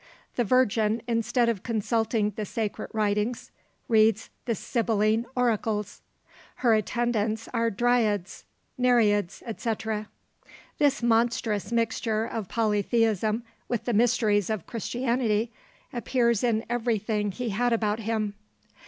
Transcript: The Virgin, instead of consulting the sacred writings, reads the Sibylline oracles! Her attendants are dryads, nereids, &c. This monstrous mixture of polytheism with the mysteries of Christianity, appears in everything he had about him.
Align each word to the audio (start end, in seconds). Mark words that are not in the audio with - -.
The 0.35 0.43
Virgin, 0.43 1.03
instead 1.07 1.47
of 1.47 1.61
consulting 1.61 2.31
the 2.31 2.43
sacred 2.43 2.89
writings, 2.91 3.51
reads 3.87 4.31
the 4.45 4.55
Sibylline 4.55 5.27
oracles! 5.35 6.01
Her 6.65 6.73
attendants 6.73 7.47
are 7.53 7.69
dryads, 7.69 8.43
nereids, 8.79 9.43
&c. 9.57 9.73
This 10.79 11.03
monstrous 11.03 11.71
mixture 11.71 12.25
of 12.25 12.49
polytheism 12.49 13.43
with 13.67 13.85
the 13.85 13.93
mysteries 13.93 14.49
of 14.49 14.65
Christianity, 14.65 15.51
appears 15.93 16.43
in 16.43 16.65
everything 16.67 17.31
he 17.31 17.49
had 17.49 17.71
about 17.71 17.99
him. 17.99 18.33